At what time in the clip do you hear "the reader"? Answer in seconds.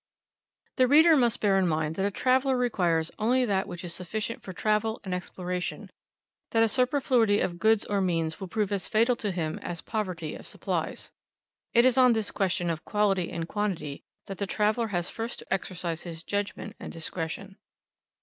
0.77-1.15